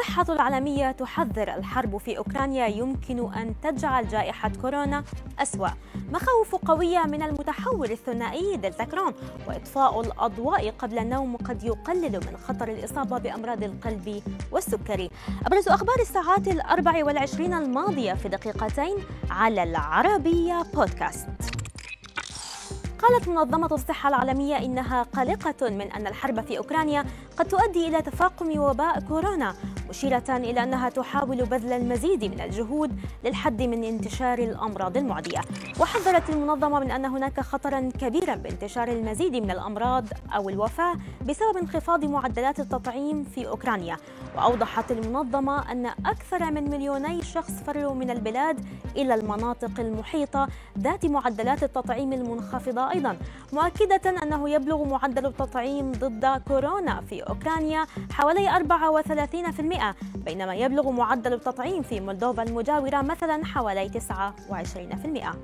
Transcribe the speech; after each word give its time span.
الصحة 0.00 0.32
العالمية 0.32 0.90
تحذر 0.92 1.54
الحرب 1.54 1.96
في 1.96 2.18
أوكرانيا 2.18 2.66
يمكن 2.66 3.32
أن 3.32 3.54
تجعل 3.62 4.08
جائحة 4.08 4.52
كورونا 4.62 5.04
أسوأ. 5.38 5.68
مخاوف 6.12 6.54
قوية 6.54 6.98
من 6.98 7.22
المتحور 7.22 7.90
الثنائي 7.90 8.56
دلتا 8.56 8.84
كرون 8.84 9.14
وإطفاء 9.48 10.00
الأضواء 10.00 10.70
قبل 10.70 10.98
النوم 10.98 11.36
قد 11.36 11.62
يقلل 11.64 12.12
من 12.12 12.36
خطر 12.48 12.68
الإصابة 12.68 13.18
بأمراض 13.18 13.62
القلب 13.62 14.22
والسكري. 14.52 15.10
أبرز 15.46 15.68
أخبار 15.68 15.96
الساعات 16.00 16.48
الأربع 16.48 17.04
والعشرين 17.04 17.54
الماضية 17.54 18.14
في 18.14 18.28
دقيقتين 18.28 18.96
على 19.30 19.62
العربية 19.62 20.62
بودكاست. 20.74 21.28
قالت 23.02 23.28
منظمة 23.28 23.68
الصحة 23.72 24.08
العالمية 24.08 24.58
إنها 24.58 25.02
قلقة 25.02 25.70
من 25.70 25.92
أن 25.92 26.06
الحرب 26.06 26.40
في 26.40 26.58
أوكرانيا 26.58 27.04
قد 27.36 27.48
تؤدي 27.48 27.88
إلى 27.88 28.02
تفاقم 28.02 28.58
وباء 28.58 29.00
كورونا. 29.00 29.54
مشيرة 29.90 30.24
إلى 30.28 30.62
أنها 30.62 30.88
تحاول 30.88 31.44
بذل 31.44 31.72
المزيد 31.72 32.24
من 32.24 32.40
الجهود 32.40 33.00
للحد 33.24 33.62
من 33.62 33.84
انتشار 33.84 34.38
الأمراض 34.38 34.96
المعدية. 34.96 35.40
وحذرت 35.80 36.30
المنظمة 36.30 36.80
من 36.80 36.90
أن 36.90 37.04
هناك 37.04 37.40
خطرا 37.40 37.90
كبيرا 38.00 38.34
بانتشار 38.34 38.88
المزيد 38.88 39.36
من 39.36 39.50
الأمراض 39.50 40.04
أو 40.36 40.48
الوفاة 40.48 40.94
بسبب 41.28 41.56
انخفاض 41.56 42.04
معدلات 42.04 42.60
التطعيم 42.60 43.24
في 43.24 43.48
أوكرانيا. 43.48 43.96
وأوضحت 44.36 44.90
المنظمة 44.90 45.72
أن 45.72 45.86
أكثر 45.86 46.50
من 46.50 46.70
مليوني 46.70 47.22
شخص 47.22 47.52
فروا 47.52 47.94
من 47.94 48.10
البلاد 48.10 48.60
إلى 48.96 49.14
المناطق 49.14 49.80
المحيطة 49.80 50.48
ذات 50.78 51.06
معدلات 51.06 51.62
التطعيم 51.62 52.12
المنخفضة 52.12 52.90
أيضا. 52.90 53.16
مؤكدة 53.52 54.22
أنه 54.22 54.50
يبلغ 54.50 54.84
معدل 54.84 55.26
التطعيم 55.26 55.92
ضد 55.92 56.42
كورونا 56.48 57.00
في 57.00 57.20
أوكرانيا 57.22 57.86
حوالي 58.12 58.48
34% 58.50 59.79
بينما 60.14 60.54
يبلغ 60.54 60.90
معدل 60.90 61.32
التطعيم 61.32 61.82
في 61.82 62.00
مولدوفا 62.00 62.42
المجاورة 62.42 63.02
مثلا 63.02 63.44
حوالي 63.44 63.88
29%. 63.88 65.36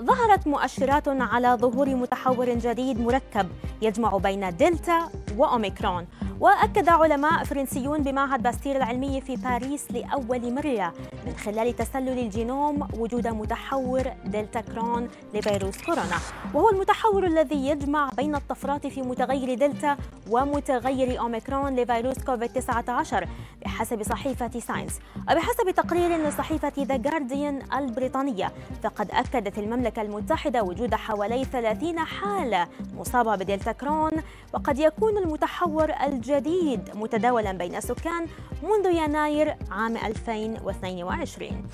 ظهرت 0.00 0.46
مؤشرات 0.46 1.08
على 1.08 1.48
ظهور 1.48 1.94
متحور 1.94 2.50
جديد 2.50 3.00
مركب 3.00 3.48
يجمع 3.82 4.16
بين 4.16 4.56
دلتا 4.56 5.08
وأوميكرون 5.36 6.06
وأكد 6.40 6.88
علماء 6.88 7.44
فرنسيون 7.44 8.02
بمعهد 8.02 8.42
باستير 8.42 8.76
العلمي 8.76 9.20
في 9.20 9.36
باريس 9.36 9.90
لأول 9.90 10.54
مرة 10.54 10.92
من 11.26 11.34
خلال 11.44 11.76
تسلسل 11.76 12.18
الجينوم 12.18 12.88
وجود 12.98 13.28
متحور 13.28 14.02
دلتا 14.24 14.60
كرون 14.60 15.08
لفيروس 15.34 15.82
كورونا. 15.82 16.18
وهو 16.54 16.70
المتحور 16.70 17.26
الذي 17.26 17.68
يجمع 17.68 18.10
بين 18.16 18.34
الطفرات 18.34 18.86
في 18.86 19.02
متغير 19.02 19.54
دلتا 19.54 19.96
ومتغير 20.30 21.20
أوميكرون 21.20 21.76
لفيروس 21.76 22.18
كوفيد 22.18 22.48
19 22.52 23.28
بحسب 23.62 24.02
صحيفة 24.02 24.60
ساينس. 24.60 25.00
وبحسب 25.30 25.70
تقرير 25.70 26.28
لصحيفة 26.28 26.72
ذا 26.78 26.96
جارديان 26.96 27.62
البريطانية 27.78 28.52
فقد 28.82 29.10
أكدت 29.10 29.58
المملكة 29.58 30.02
المتحدة 30.02 30.62
وجود 30.62 30.94
حوالي 30.94 31.44
30 31.44 31.98
حالة 31.98 32.68
مصابة 32.96 33.36
بدلتا 33.36 33.72
كرون 33.72 34.12
وقد 34.54 34.78
يكون 34.78 35.18
المتحور 35.18 35.90
الجديد 36.30 36.90
متداولا 36.94 37.52
بين 37.52 37.76
السكان 37.76 38.26
منذ 38.62 38.86
يناير 38.86 39.56
عام 39.70 39.96
2022 39.96 41.66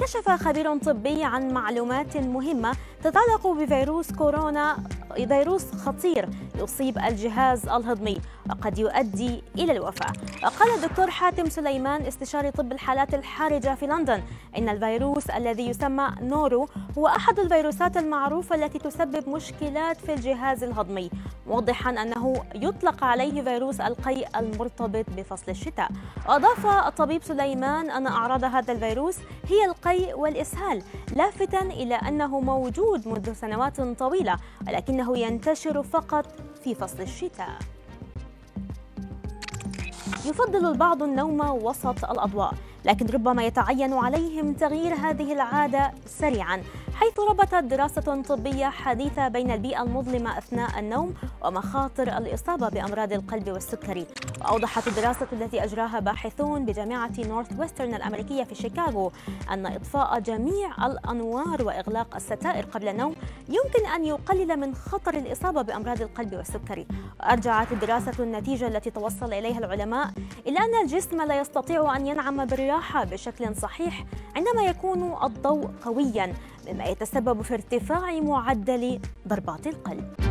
كشف 0.00 0.30
خبير 0.30 0.78
طبي 0.78 1.24
عن 1.24 1.52
معلومات 1.52 2.16
مهمة 2.16 2.72
تتعلق 3.02 3.46
بفيروس 3.46 4.12
كورونا 4.12 4.76
فيروس 5.14 5.72
خطير 5.72 6.28
يصيب 6.58 6.98
الجهاز 6.98 7.68
الهضمي 7.68 8.20
وقد 8.50 8.78
يؤدي 8.78 9.42
إلى 9.58 9.72
الوفاة. 9.72 10.12
وقال 10.42 10.74
الدكتور 10.74 11.10
حاتم 11.10 11.48
سليمان 11.48 12.02
استشاري 12.02 12.50
طب 12.50 12.72
الحالات 12.72 13.14
الحرجة 13.14 13.74
في 13.74 13.86
لندن 13.86 14.22
إن 14.58 14.68
الفيروس 14.68 15.30
الذي 15.30 15.68
يسمى 15.68 16.08
نورو 16.20 16.68
هو 16.98 17.06
أحد 17.06 17.38
الفيروسات 17.38 17.96
المعروفة 17.96 18.54
التي 18.54 18.78
تسبب 18.78 19.28
مشكلات 19.28 19.96
في 19.96 20.14
الجهاز 20.14 20.64
الهضمي. 20.64 21.10
موضحا 21.46 21.90
أنه 21.90 22.44
يطلق 22.54 23.04
عليه 23.04 23.42
فيروس 23.42 23.80
القيء 23.80 24.28
المرتبط 24.36 25.04
بفصل 25.16 25.50
الشتاء. 25.50 25.88
وأضاف 26.28 26.66
الطبيب 26.66 27.22
سليمان 27.22 27.90
أن 27.90 28.06
أعراض 28.06 28.44
هذا 28.44 28.72
الفيروس 28.72 29.16
هي 29.48 29.64
القيء 29.64 30.18
والإسهال 30.18 30.82
لافتا 31.16 31.60
إلى 31.60 31.94
أنه 31.94 32.40
موجود 32.40 33.08
منذ 33.08 33.32
سنوات 33.32 33.80
طويلة 33.80 34.36
ولكنه 34.68 35.18
ينتشر 35.18 35.82
فقط 35.82 36.26
في 36.64 36.74
فصل 36.74 37.00
الشتاء. 37.00 37.58
يفضل 40.26 40.66
البعض 40.66 41.02
النوم 41.02 41.40
وسط 41.40 42.04
الأضواء 42.04 42.54
لكن 42.84 43.06
ربما 43.06 43.44
يتعين 43.44 43.92
عليهم 43.92 44.52
تغيير 44.52 44.94
هذه 44.94 45.32
العادة 45.32 45.92
سريعا. 46.06 46.62
حيث 46.94 47.20
ربطت 47.20 47.54
دراسة 47.54 48.22
طبية 48.22 48.66
حديثة 48.66 49.28
بين 49.28 49.50
البيئة 49.50 49.82
المظلمة 49.82 50.38
أثناء 50.38 50.78
النوم 50.78 51.14
ومخاطر 51.44 52.18
الإصابة 52.18 52.68
بأمراض 52.68 53.12
القلب 53.12 53.48
والسكري. 53.48 54.06
وأوضحت 54.40 54.88
الدراسة 54.88 55.26
التي 55.32 55.64
أجراها 55.64 56.00
باحثون 56.00 56.64
بجامعة 56.64 57.12
نورث 57.18 57.60
ويسترن 57.60 57.94
الأمريكية 57.94 58.44
في 58.44 58.54
شيكاغو 58.54 59.12
أن 59.50 59.66
إطفاء 59.66 60.20
جميع 60.20 60.86
الأنوار 60.86 61.62
وإغلاق 61.62 62.16
الستائر 62.16 62.64
قبل 62.64 62.88
النوم 62.88 63.14
يمكن 63.48 63.86
أن 63.94 64.04
يقلل 64.04 64.56
من 64.56 64.74
خطر 64.74 65.14
الإصابة 65.14 65.62
بأمراض 65.62 66.02
القلب 66.02 66.34
والسكري. 66.34 66.86
وأرجعت 67.20 67.72
الدراسة 67.72 68.22
النتيجة 68.22 68.66
التي 68.66 68.90
توصل 68.90 69.32
إليها 69.32 69.58
العلماء 69.58 70.10
إلى 70.46 70.58
أن 70.58 70.82
الجسم 70.82 71.22
لا 71.22 71.40
يستطيع 71.40 71.96
أن 71.96 72.06
ينعم 72.06 72.44
بالراحة 72.44 73.04
بشكل 73.04 73.56
صحيح 73.56 74.04
عندما 74.36 74.62
يكون 74.62 75.16
الضوء 75.22 75.70
قويا 75.84 76.34
مما 76.68 76.83
يتسبب 76.90 77.42
في 77.42 77.54
ارتفاع 77.54 78.20
معدل 78.20 79.00
ضربات 79.28 79.66
القلب. 79.66 80.23